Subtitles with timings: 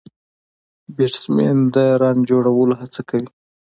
[0.95, 3.29] بيټسمېن د رن جوړولو هڅه کوي.